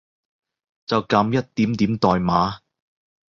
[0.87, 2.61] 就噉一點點代碼